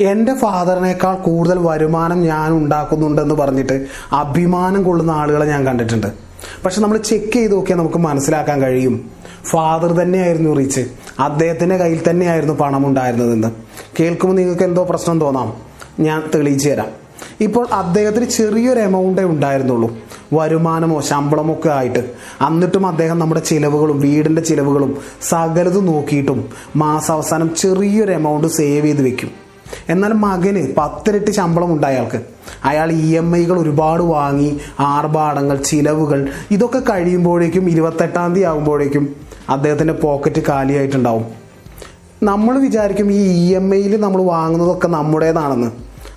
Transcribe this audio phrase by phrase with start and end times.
[0.00, 6.06] എന്റെ ഫാദറിനേക്കാൾ കൂടുതൽ വരുമാനം ഞാൻ ഉണ്ടാക്കുന്നുണ്ടെന്ന് പറഞ്ഞിട്ട് അഭിമാനം കൊള്ളുന്ന ആളുകളെ ഞാൻ കണ്ടിട്ടുണ്ട്.
[6.64, 9.10] പക്ഷെ നമ്മൾ ചെക്ക് ചെയ്ത് നോക്കിയാൽ നമുക്ക് മനസ്സിലാക്കാൻ കഴിയും.
[9.44, 10.86] ഫാദർ തന്നെയായിരുന്നു റിച്ച്
[11.18, 13.48] അദ്ദേഹത്തിന്റെ കയ്യിൽ തന്നെയായിരുന്നു പണം ഉണ്ടായിരുന്നതെന്ന്.
[14.00, 15.52] കേൾക്കുമ്പോൾ നിങ്ങൾക്ക് എന്തോ പ്രശ്നം തോന്നാം.
[16.00, 16.86] ഞാൻ തെളിയിച്ചു തരാം.
[17.40, 19.96] ഇപ്പോൾ അദ്ദേഹത്തിന് ചെറിയൊരു എമൗണ്ടേ ഉണ്ടായിരുന്നുള്ളൂ.
[20.32, 21.98] വരുമാനമോ ശമ്പളമോ ഒക്കെ ആയിട്ട്.
[22.46, 29.45] എന്നിട്ടും അദ്ദേഹം നമ്മുടെ ചിലവുകളും വീടിന്റെ ചിലവുകളും സകലത് നോക്കിയിട്ടും മാസാവസാനം ചെറിയൊരു എമൗണ്ട് സേവ് ചെയ്ത് വെക്കും.
[29.88, 32.20] എന്നാൽ മകന് പത്തിരട്ടി ശമ്പളം ഉണ്ടായ ആൾക്ക്.
[32.64, 39.16] അയാൾ ഇ എം ഐകൾ ഒരുപാട് വാങ്ങി ആർഭാടങ്ങൾ ചിലവുകൾ ഇതൊക്കെ കഴിയുമ്പോഴേക്കും ഇരുപത്തെട്ടാം തീയതി ആകുമ്പോഴേക്കും
[39.48, 41.26] അദ്ദേഹത്തിന്റെ പോക്കറ്റ് കാലിയായിട്ടുണ്ടാവും.
[42.22, 45.70] നമ്മൾ വിചാരിക്കും ഈ ഇ എം ഐയിൽ നമ്മൾ വാങ്ങുന്നതൊക്കെ നമ്മുടേതാണെന്ന്.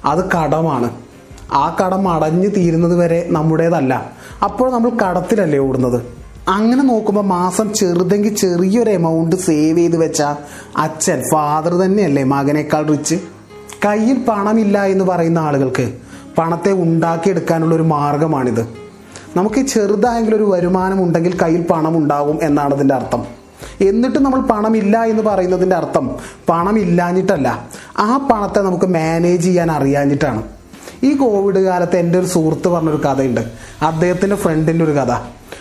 [0.05, 0.89] അത് കടമാണ്.
[1.51, 4.11] ആ കടം അടഞ്ഞു തീരുന്നത് വരെ നമ്മുടേതല്ല.
[4.43, 6.19] അപ്പോൾ നമ്മൾ കടത്തിലല്ലേ ഓടുന്നത്?
[6.47, 10.21] അങ്ങനെ നോക്കുമ്പോൾ മാസം ചെറുതെങ്കിൽ ചെറിയൊരു എമൗണ്ട് സേവ് ചെയ്ത് വെച്ച
[10.77, 13.15] അച്ഛൻ ഫാദർ തന്നെയല്ലേ മകനേക്കാൾ റിച്ച്
[13.85, 15.93] കയ്യിൽ പണമില്ല എന്ന് പറയുന്ന ആളുകൾക്ക്
[16.37, 18.67] പണത്തെ ഉണ്ടാക്കിയെടുക്കാനുള്ള ഒരു മാർഗമാണിത്.
[19.35, 23.23] നമുക്ക് ചെറുതായെങ്കിലും ഒരു വരുമാനം ഉണ്ടെങ്കിൽ കയ്യിൽ പണം ഉണ്ടാകും എന്നാണ് അതിന്റെ അർത്ഥം.
[23.81, 26.15] എന്നിട്ട് നമ്മൾ പണമില്ല എന്ന് പറയുന്നതിന്റെ അർത്ഥം
[26.49, 27.69] പണമില്ലാഞ്ഞിട്ടല്ല.
[27.97, 30.43] ആ പണത്തെ നമുക്ക് മാനേജ് ചെയ്യാൻ അറിയാഞ്ഞിട്ടാണ്.
[31.03, 33.41] ഈ കോവിഡ് കാലത്ത് എന്റെ ഒരു സുഹൃത്ത് പറഞ്ഞൊരു കഥയുണ്ട്.
[33.81, 35.11] അദ്ദേഹത്തിന്റെ ഫ്രണ്ടിന്റെ ഒരു കഥ.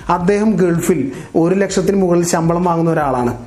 [0.09, 3.39] അദ്ദേഹം ഗൾഫിൽ ഒരു ലക്ഷത്തിന് മുകളിൽ ശമ്പളം വാങ്ങുന്ന ഒരാളാണ്.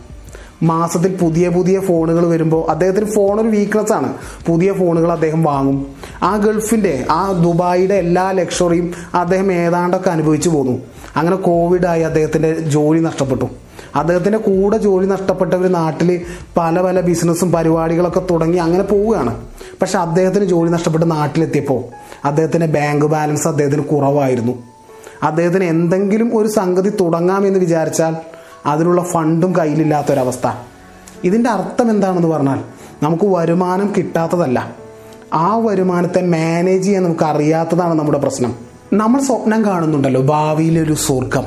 [0.64, 4.14] മാസത്തിൽ പുതിയ പുതിയ ഫോണുകൾ വരുമ്പോൾ അദ്ദേഹത്തിന് ഫോൺ ഒരു വീക്ക്നെസ് ആണ്.
[4.48, 5.88] പുതിയ ഫോണുകൾ അദ്ദേഹം വാങ്ങും.
[6.24, 10.80] ആ ഗൾഫിന്റെ ആ ദുബായിയുടെ എല്ലാ ലക്ഷറിയും അദ്ദേഹം ഏതാണ്ടൊക്കെ അനുഭവിച്ചു പോന്നു.
[11.16, 13.46] അങ്ങനെ കോവിഡായി അദ്ദേഹത്തിന്റെ ജോലി നഷ്ടപ്പെട്ടു.
[13.96, 16.22] അദ്ദേഹത്തിന്റെ കൂടെ ജോലി നഷ്ടപ്പെട്ടവർ നാട്ടിൽ
[16.58, 19.42] പല പല ബിസിനസ്സും പരിപാടികളൊക്കെ തുടങ്ങി അങ്ങനെ പോവുകയാണ്.
[19.82, 21.84] പക്ഷെ അദ്ദേഹത്തിന് ജോലി നഷ്ടപ്പെട്ട് നാട്ടിലെത്തിയപ്പോൾ
[22.26, 24.54] അദ്ദേഹത്തിന്റെ ബാങ്ക് ബാലൻസ് അദ്ദേഹത്തിന് കുറവായിരുന്നു.
[25.24, 28.16] അദ്ദേഹത്തിന് എന്തെങ്കിലും ഒരു സംഗതി തുടങ്ങാമെന്ന് വിചാരിച്ചാൽ
[28.66, 30.52] അതിനുള്ള ഫണ്ടും കയ്യിലില്ലാത്തൊരവസ്ഥ.
[31.24, 32.60] ഇതിന്റെ അർത്ഥം എന്താണെന്ന് പറഞ്ഞാൽ
[33.04, 34.76] നമുക്ക് വരുമാനം കിട്ടാത്തതല്ല.
[35.34, 38.56] ആ വരുമാനത്തെ മാനേജ് ചെയ്യാൻ നമുക്ക് അറിയാത്തതാണ് നമ്മുടെ പ്രശ്നം.
[38.94, 41.44] നമ്മൾ സ്വപ്നം കാണുന്നുണ്ടല്ലോ ഭാവിയിലൊരു സ്വർഗം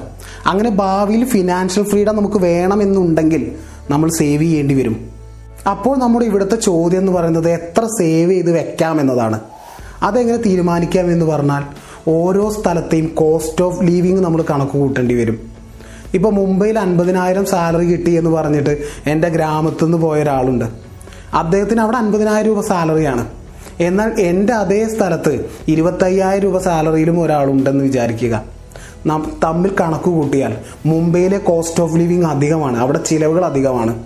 [0.46, 3.52] അങ്ങനെ ഭാവിയിൽ ഫിനാൻഷ്യൽ ഫ്രീഡം നമുക്ക് വേണമെന്നുണ്ടെങ്കിൽ
[3.90, 5.10] നമ്മൾ സേവ് ചെയ്യേണ്ടി വരും.
[5.70, 9.40] അപ്പോൾ നമ്മുടെ ഇവിടുത്തെ ചോദ്യം എന്ന് പറയുന്നത് എത്ര സേവ് ചെയ്ത് വെക്കാം എന്നതാണ്.
[10.02, 11.62] അതെങ്ങനെ തീരുമാനിക്കാം എന്ന് പറഞ്ഞാൽ
[12.08, 15.53] ഓരോ സ്ഥലത്തെയും കോസ്റ്റ് ഓഫ് ലീവിങ് നമ്മൾ കണക്ക് കൂട്ടേണ്ടി വരും.
[16.14, 20.64] ഇപ്പോൾ മുംബൈയിൽ അൻപതിനായിരം സാലറി കിട്ടി എന്ന് പറഞ്ഞിട്ട് എന്റെ ഗ്രാമത്തിൽ നിന്ന് പോയ ഒരാളുണ്ട്.
[21.34, 23.26] അദ്ദേഹത്തിന് അവിടെ അൻപതിനായിരം രൂപ സാലറിയാണ്.
[23.80, 28.42] എന്നാൽ എന്റെ അതേ സ്ഥലത്ത് ഇരുപത്തയ്യായിരം രൂപ സാലറിയിലും ഒരാളുണ്ടെന്ന് വിചാരിക്കുക.
[29.06, 32.78] നാം തമ്മിൽ കണക്ക് കൂട്ടിയാൽ മുംബൈയിലെ കോസ്റ്റ് ഓഫ് ലിവിങ് അധികമാണ്.
[32.78, 34.02] അവിടെ ചിലവുകൾ അധികമാണ്.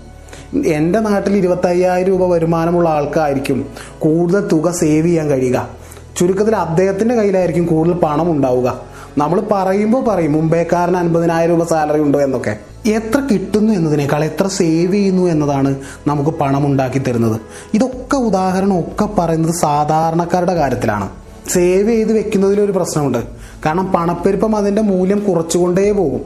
[0.67, 3.67] എന്റെ നാട്ടിൽ ഇരുപത്തയ്യായിരം രൂപ വരുമാനമുള്ള ആൾക്കായിരിക്കും
[3.99, 5.69] കൂടുതൽ തുക സേവ് ചെയ്യാൻ കഴിയുക.
[6.17, 8.88] ചുരുക്കത്തിൽ അദ്ദേഹത്തിന്റെ കയ്യിലായിരിക്കും കൂടുതൽ പണം ഉണ്ടാവുക.
[9.19, 12.57] നമ്മൾ പറയുമ്പോൾ പറയും മുംബൈക്കാരന് അൻപതിനായിരം രൂപ സാലറി ഉണ്ടോ എന്നൊക്കെ.
[12.87, 15.71] എത്ര കിട്ടുന്നു എന്നതിനേക്കാൾ എത്ര സേവ് ചെയ്യുന്നു എന്നതാണ്
[16.07, 17.41] നമുക്ക് പണം ഉണ്ടാക്കി തരുന്നത്.
[17.75, 21.09] ഇതൊക്കെ ഉദാഹരണം ഒക്കെ പറയുന്നത് സാധാരണക്കാരുടെ കാര്യത്തിലാണ്.
[21.49, 23.19] സേവ് ചെയ്ത് വെക്കുന്നതിലൊരു പ്രശ്നമുണ്ട്.
[23.67, 26.21] കാരണം പണപ്പെരുപ്പം അതിന്റെ മൂല്യം കുറച്ചുകൊണ്ടേ പോകും.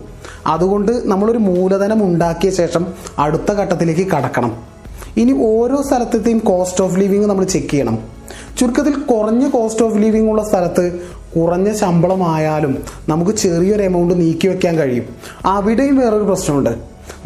[0.46, 2.86] അതുകൊണ്ട് നമ്മളൊരു മൂലധനം ഉണ്ടാക്കിയ ശേഷം
[3.18, 4.56] അടുത്ത ഘട്ടത്തിലേക്ക് കടക്കണം.
[5.16, 7.98] ഇനി ഓരോ സ്ഥലത്തെയും കോസ്റ്റ് ഓഫ് ലിവിങ് നമ്മൾ ചെക്ക് ചെയ്യണം.
[8.58, 10.84] ചുരുക്കത്തിൽ കുറഞ്ഞ കോസ്റ്റ് ഓഫ് ലിവിങ് ഉള്ള സ്ഥലത്ത്
[11.36, 12.78] കുറഞ്ഞ ശമ്പളമായാലും
[13.08, 15.06] നമുക്ക് ചെറിയൊരു എമൗണ്ട് നീക്കി വെക്കാൻ കഴിയും.
[15.46, 16.72] അവിടെയും വേറൊരു പ്രശ്നമുണ്ട്.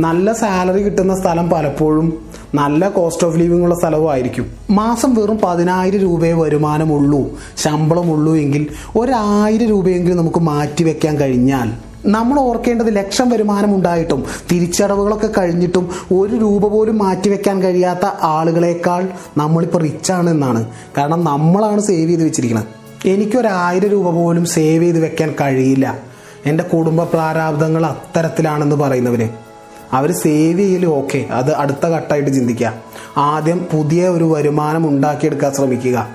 [0.00, 2.06] നല്ല സാലറി കിട്ടുന്ന സ്ഥലം പലപ്പോഴും
[2.54, 4.46] നല്ല കോസ്റ്റ് ഓഫ് ലിവിംഗ് ഉള്ള സ്ഥലവും ആയിരിക്കും.
[4.70, 7.20] മാസം വെറും പതിനായിരം രൂപയെ വരുമാനമുള്ളൂ
[7.56, 11.70] ശമ്പളമുള്ളൂ എങ്കിൽ ഒരായിരം രൂപയെങ്കിലും നമുക്ക് മാറ്റി വെക്കാൻ കഴിഞ്ഞാൽ
[12.06, 20.30] നമ്മൾ ഓർക്കേണ്ടത് ലക്ഷം വരുമാനം ഉണ്ടായിട്ടും തിരിച്ചടവുകളൊക്കെ കഴിഞ്ഞിട്ടും ഒരു രൂപ പോലും മാറ്റിവെക്കാൻ കഴിയാത്ത ആളുകളെക്കാൾ നമ്മളിപ്പോൾ റിച്ചാണ്
[20.30, 20.66] എന്നാണ്
[20.98, 25.98] കാരണം നമ്മളാണ് സേവ് ചെയ്ത് വെച്ചിരിക്കുന്നത് എനിക്കൊരായിരം രൂപ പോലും സേവ് ചെയ്ത് വെക്കാൻ കഴിയില്ല.
[26.46, 29.28] എന്റെ കുടുംബ പ്രാരാബ്ദങ്ങൾ അത്തരത്തിലാണെന്ന് പറയുന്നവര്.
[29.92, 32.72] അവർ സേവ് ചെയ്യൽ ഓക്കെ അത് അടുത്ത ഘട്ടമായിട്ട് ചിന്തിക്കുക.
[33.16, 36.08] ആദ്യം പുതിയ ഒരു വരുമാനം ഉണ്ടാക്കിയെടുക്കാൻ ശ്രമിക്കുക.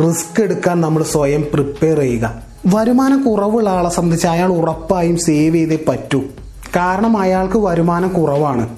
[0.00, 2.42] റിസ്ക് എടുക്കാൻ നമ്മൾ സ്വയം പ്രിപ്പയർ ചെയ്യുക.
[2.66, 6.22] വരുമാനം കുറവുള്ള ആളെ സംബന്ധിച്ച് അയാൾ ഉറപ്പായും സേവ് ചെയ്തേ പറ്റൂ.
[6.76, 8.68] കാരണം അയാൾക്ക് വരുമാനം കുറവാണ്.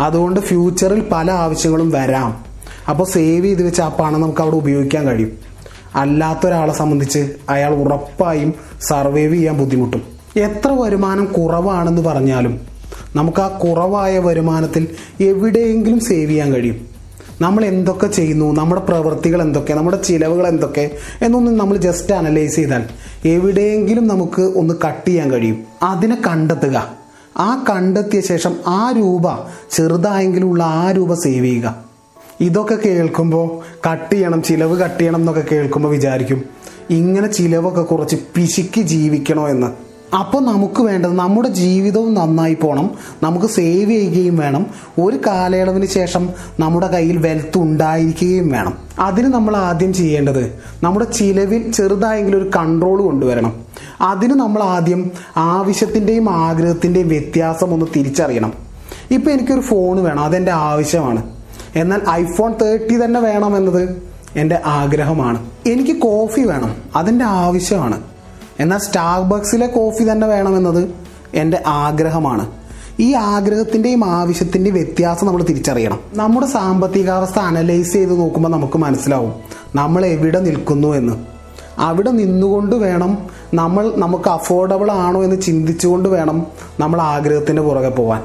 [0.00, 2.44] അതുകൊണ്ട് ഫ്യൂച്ചറിൽ പല ആവശ്യങ്ങളും വരാം.
[2.90, 5.55] അപ്പോൾ സേവ് ചെയ്ത് വെച്ച് ആ പണം നമുക്ക് അവിടെ ഉപയോഗിക്കാൻ കഴിയും.
[5.94, 10.02] അല്ലാത്തൊരാളെ സംബന്ധിച്ച് അയാൾ ഉറപ്പായും സർവൈവ് ചെയ്യാൻ ബുദ്ധിമുട്ടും.
[10.36, 12.60] എത്ര വരുമാനം കുറവാണെന്ന് പറഞ്ഞാലും
[13.16, 14.88] നമുക്ക് ആ കുറവായ വരുമാനത്തിൽ
[15.20, 16.86] എവിടെയെങ്കിലും സേവ് ചെയ്യാൻ കഴിയും.
[17.40, 20.90] നമ്മൾ എന്തൊക്കെ ചെയ്യുന്നു നമ്മുടെ പ്രവൃത്തികൾ എന്തൊക്കെ നമ്മുടെ ചിലവുകൾ എന്തൊക്കെ
[21.22, 22.84] എന്നൊന്നും നമ്മൾ ജസ്റ്റ് അനലൈസ് ചെയ്താൽ
[23.24, 25.64] എവിടെയെങ്കിലും നമുക്ക് ഒന്ന് കട്ട് ചെയ്യാൻ കഴിയും.
[25.82, 26.92] അതിനെ കണ്ടെത്തുക.
[27.36, 29.22] ആ കണ്ടെത്തിയ ശേഷം ആ രൂപ
[29.70, 31.85] ചെറുതായെങ്കിലുള്ള ആ രൂപ സേവ് ചെയ്യുക.
[32.40, 33.60] ഇതൊക്കെ കേൾക്കുമ്പോൾ
[33.90, 36.42] കട്ട് ചെയ്യണം ചിലവ് കട്ട് ചെയ്യണം എന്നൊക്കെ കേൾക്കുമ്പോൾ വിചാരിക്കും
[36.90, 39.86] ഇങ്ങനെ ചിലവൊക്കെ കുറച്ച് പിശുക്കി ജീവിക്കണോ എന്ന്.
[40.16, 42.90] അപ്പോൾ നമുക്ക് വേണ്ടത് നമ്മുടെ ജീവിതവും നന്നായി പോകണം
[43.22, 44.66] നമുക്ക് സേവ് ചെയ്യുകയും വേണം
[45.00, 46.30] ഒരു കാലയളവിന് ശേഷം
[46.60, 48.78] നമ്മുടെ കയ്യിൽ വെൽത്ത് ഉണ്ടായിരിക്കുകയും വേണം.
[48.98, 53.60] അതിന് നമ്മൾ ആദ്യം ചെയ്യേണ്ടത് നമ്മുടെ ചിലവിൽ ചെറുതായെങ്കിലും ഒരു കൺട്രോൾ കൊണ്ടുവരണം.
[54.00, 58.52] അതിന് നമ്മൾ ആദ്യം ആവശ്യത്തിന്റെയും ആഗ്രഹത്തിന്റെയും വ്യത്യാസം ഒന്ന് തിരിച്ചറിയണം.
[59.10, 61.35] ഇപ്പം എനിക്കൊരു ഫോൺ വേണം അതെന്റെ ആവശ്യമാണ്.
[61.76, 64.02] എന്നാൽ ഐഫോൺ തേർട്ടി തന്നെ വേണമെന്നത്
[64.36, 65.50] എന്റെ ആഗ്രഹമാണ്.
[65.66, 66.76] എനിക്ക് കോഫി വേണം.
[66.96, 68.02] അതിന്റെ ആവശ്യമാണ്.
[68.60, 70.88] എന്നാൽ സ്റ്റാർബക്സിലെ കോഫി തന്നെ വേണമെന്നത്
[71.34, 72.50] എന്റെ ആഗ്രഹമാണ്.
[73.00, 76.00] ഈ ആഗ്രഹത്തിന്റെയും ആവശ്യത്തിന്റെയും വ്യത്യാസം നമ്മൾ തിരിച്ചറിയണം.
[76.14, 79.34] നമ്മുടെ സാമ്പത്തികാവസ്ഥ അനലൈസ് ചെയ്ത് നോക്കുമ്പോൾ നമുക്ക് മനസ്സിലാവും
[79.74, 81.16] നമ്മൾ എവിടെ നിൽക്കുന്നു എന്ന്.
[81.78, 83.18] അവിടെ നിന്നുകൊണ്ട് വേണം
[83.54, 86.46] നമ്മൾ നമുക്ക് അഫോർഡബിൾ ആണോ എന്ന് ചിന്തിച്ചുകൊണ്ട് വേണം
[86.80, 88.22] നമ്മൾ ആഗ്രഹത്തിന്റെ പുറകെ പോകാൻ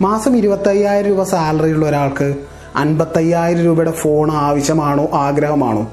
[0.00, 2.34] മാസം ഇരുപത്തയ്യായിരം രൂപ സാലറി ഉള്ള ഒരാൾക്ക്
[2.78, 5.90] അൻപത്തയ്യായിരം രൂപയുടെ ഫോൺ ആവശ്യമാണോ ആഗ്രഹമാണോ?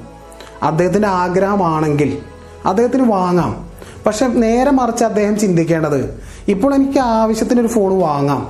[0.62, 2.18] അദ്ദേഹത്തിന്റെ ആഗ്രഹമാണെങ്കിൽ
[2.66, 3.66] അദ്ദേഹത്തിന് വാങ്ങാം.
[4.06, 8.48] പക്ഷെ നേരെ മറിച്ച് അദ്ദേഹം ചിന്തിക്കേണ്ടത് ഇപ്പോൾ എനിക്ക് ആവശ്യത്തിനൊരു ഫോൺ വാങ്ങാം.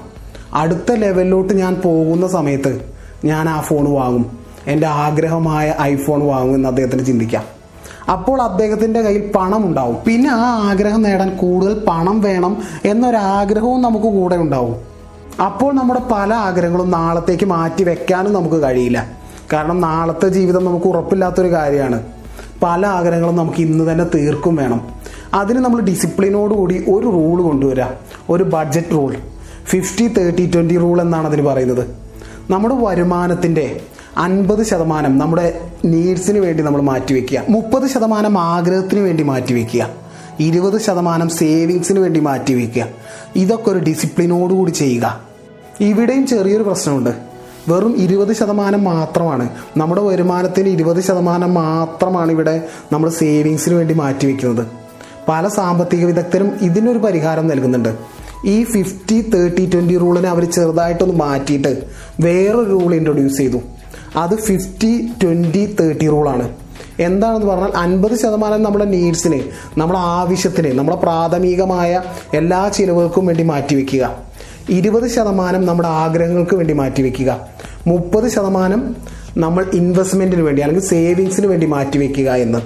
[0.54, 2.92] അടുത്ത ലെവലിലോട്ട് ഞാൻ പോകുന്ന സമയത്ത്
[3.24, 4.38] ഞാൻ ആ ഫോൺ വാങ്ങും.
[4.66, 7.44] എന്റെ ആഗ്രഹമായ ഐഫോൺ വാങ്ങും എന്ന് അദ്ദേഹത്തിന് ചിന്തിക്കാം.
[8.12, 9.96] അപ്പോൾ അദ്ദേഹത്തിന്റെ കയ്യിൽ പണം ഉണ്ടാവും.
[10.06, 14.95] പിന്നെ ആ ആഗ്രഹം നേടാൻ കൂടുതൽ പണം വേണം എന്നൊരാഗ്രഹവും നമുക്ക് കൂടെ ഉണ്ടാവും.
[15.40, 19.10] അപ്പോൾ നമ്മുടെ പല ആഗ്രഹങ്ങളും നാളത്തേക്ക് മാറ്റി വെക്കാനും നമുക്ക് കഴിയില്ല.
[19.52, 22.02] കാരണം നാളത്തെ ജീവിതം നമുക്ക് ഉറപ്പില്ലാത്തൊരു കാര്യമാണ്.
[22.62, 24.88] പല ആഗ്രഹങ്ങളും നമുക്ക് ഇന്ന് തന്നെ തീർക്കും വേണം.
[25.34, 27.84] അതിന് നമ്മൾ ഡിസിപ്ലിനോടുകൂടി ഒരു റൂൾ കൊണ്ടുവരിക
[28.28, 29.16] ഒരു budget rule
[29.66, 31.96] fifty thirty twenty rule എന്നാണ് അതിന് പറയുന്നത്.
[32.50, 33.80] നമ്മുടെ വരുമാനത്തിന്റെ
[34.16, 39.88] അൻപത് ശതമാനം നമ്മുടെ നീഡ്സിന് വേണ്ടി നമ്മൾ മാറ്റിവെക്കുക മുപ്പത് ശതമാനം ആഗ്രഹത്തിന് വേണ്ടി മാറ്റിവെക്കുക
[40.40, 42.86] ഇരുപത് ശതമാനം സേവിങ്സിന് വേണ്ടി മാറ്റിവെക്കുക
[43.36, 45.25] ഇതൊക്കെ ഒരു ഡിസിപ്ലിനോടുകൂടി ചെയ്യുക.
[45.80, 47.10] ഇവിടെയും ചെറിയൊരു പ്രശ്നമുണ്ട്.
[47.68, 49.48] വെറും ഇരുപത് ശതമാനം മാത്രമാണ്.
[49.76, 52.62] നമ്മുടെ വരുമാനത്തിന് ഇരുപത് ശതമാനം മാത്രമാണ് ഇവിടെ
[52.92, 54.66] നമ്മൾ സേവിങ്സിന് വേണ്ടി മാറ്റിവെക്കുന്നത്.
[55.28, 57.96] പല സാമ്പത്തിക വിദഗ്ധരും ഇതിനൊരു പരിഹാരം നൽകുന്നുണ്ട്.
[58.44, 61.82] ഈ ഫിഫ്റ്റി തേർട്ടി ട്വന്റി റൂളിനെ അവർ ചെറുതായിട്ടൊന്ന് മാറ്റിയിട്ട്
[62.20, 63.58] വേറൊരു റൂൾ ഇൻട്രൊഡ്യൂസ് ചെയ്തു.
[64.16, 66.48] അത് ഫിഫ്റ്റി ട്വന്റി തേർട്ടി റൂളാണ്
[67.00, 69.42] എന്താണെന്ന് പറഞ്ഞാൽ അൻപത് ശതമാനം നമ്മുടെ നീഡ്സിന്
[69.78, 72.02] നമ്മുടെ ആവശ്യത്തിന് നമ്മുടെ പ്രാഥമികമായ
[72.34, 74.25] എല്ലാ ചിലവുകൾക്കും വേണ്ടി മാറ്റിവെക്കുക.
[74.68, 77.46] ഇരുപത് ശതമാനം നമ്മുടെ ആഗ്രഹങ്ങൾക്ക് വേണ്ടി മാറ്റിവെക്കുക.
[77.86, 78.96] മുപ്പത് ശതമാനം
[79.36, 82.58] നമ്മൾ ഇൻവെസ്റ്റ്മെന്റിന് വേണ്ടി അല്ലെങ്കിൽ സേവിങ്സിന് വേണ്ടി മാറ്റിവെക്കുക എന്ന്.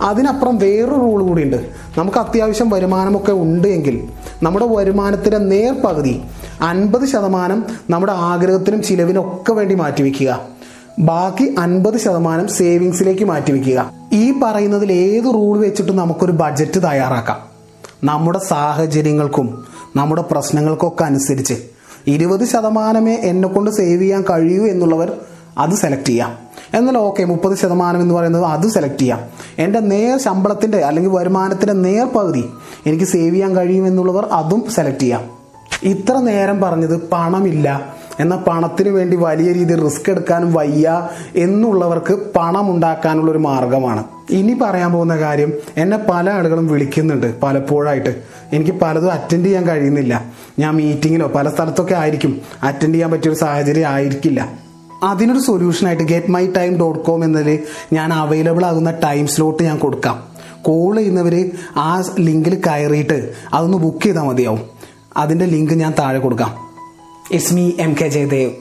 [0.00, 1.56] അതിനപ്പുറം വേറൊരു റൂൾ കൂടിയുണ്ട്.
[1.98, 4.08] നമുക്ക് അത്യാവശ്യം വരുമാനമൊക്കെ ഉണ്ട് എങ്കിൽ
[4.42, 6.22] നമ്മുടെ വരുമാനത്തിന്റെ നേർപകുതി
[6.60, 10.40] അൻപത് ശതമാനം നമ്മുടെ ആഗ്രഹത്തിനും ചിലവിനും ഒക്കെ വേണ്ടി മാറ്റിവെക്കുക.
[10.98, 13.90] ബാക്കി അൻപത് ശതമാനം സേവിങ്സിലേക്ക് മാറ്റിവെക്കുക.
[14.12, 17.38] ഈ പറയുന്നതിൽ ഏത് റൂൾ വെച്ചിട്ടും നമുക്കൊരു ബഡ്ജറ്റ് തയ്യാറാക്കാം.
[18.04, 21.54] നമ്മുടെ സാഹചര്യങ്ങൾക്കും നമ്മുടെ പ്രശ്നങ്ങൾക്കൊക്കെ അനുസരിച്ച്.
[22.06, 25.12] ഇരുപത് ശതമാനമേ എന്നെ കൊണ്ട് സേവ് ചെയ്യാൻ കഴിയൂ എന്നുള്ളവർ
[25.58, 26.48] അത് സെലക്ട് ചെയ്യാം.
[26.74, 29.20] എന്നാൽ ഓക്കെ മുപ്പത് ശതമാനം എന്ന് പറയുന്നത് അത് സെലക്ട് ചെയ്യാം.
[29.58, 32.44] എന്റെ നേർ ശമ്പളത്തിന്റെ അല്ലെങ്കിൽ വരുമാനത്തിന്റെ നേർ പകുതി
[32.86, 35.24] എനിക്ക് സേവ് ചെയ്യാൻ കഴിയുമെന്നുള്ളവർ അതും സെലക്ട് ചെയ്യാം.
[35.82, 37.97] ഇത്ര നേരം പറഞ്ഞത് പണമില്ല.
[38.20, 44.04] എന്നാൽ പണത്തിന് വേണ്ടി വലിയ രീതിയിൽ റിസ്ക് എടുക്കാനും വയ്യ എന്നുള്ളവർക്ക് പണം ഉണ്ടാക്കാനുള്ള ഒരു മാർഗമാണ്.
[44.30, 48.22] ഇനി പറയാൻ പോകുന്ന കാര്യം എന്നെ പല ആളുകളും വിളിക്കുന്നുണ്ട് പലപ്പോഴായിട്ട്.
[48.52, 50.24] എനിക്ക് പലതും അറ്റൻഡ് ചെയ്യാൻ കഴിയുന്നില്ല.
[50.58, 54.68] ഞാൻ മീറ്റിങ്ങിലോ പല സ്ഥലത്തൊക്കെ ആയിരിക്കും അറ്റൻഡ് ചെയ്യാൻ പറ്റിയൊരു സാഹചര്യം ആയിരിക്കില്ല.
[55.02, 57.58] അതിനൊരു സൊല്യൂഷനായിട്ട് get my time dot com എന്നതിൽ
[57.92, 60.22] ഞാൻ അവൈലബിൾ ആകുന്ന ടൈം സ്ലോട്ട് ഞാൻ കൊടുക്കാം.
[60.62, 64.60] കോൾ ചെയ്യുന്നവർ ആ ലിങ്കിൽ കയറിയിട്ട് അതൊന്ന് ബുക്ക് ചെയ്താൽ മതിയാവും.
[65.16, 66.67] അതിന്റെ ലിങ്ക് ഞാൻ താഴെ കൊടുക്കാം.
[67.30, 68.52] It's me M K Jayadev